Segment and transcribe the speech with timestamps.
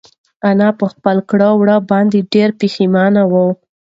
[0.49, 3.45] انا په خپلو کړو وړو باندې ډېره پښېمانه ده.